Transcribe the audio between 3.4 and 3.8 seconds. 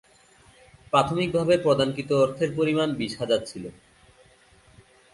ছিল।